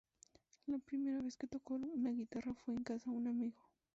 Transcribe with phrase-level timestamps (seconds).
[0.65, 3.61] La primera vez que tocó una guitarra, fue en casa un amigo.